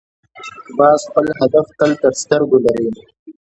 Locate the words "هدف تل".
1.41-1.91